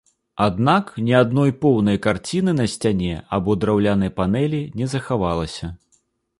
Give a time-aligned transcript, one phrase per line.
[0.43, 5.75] Аднак ні адной поўнай карціны на сцяне або драўлянай панэлі не захавалася.